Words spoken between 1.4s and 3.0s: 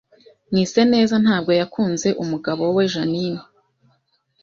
yakunze umugabo wa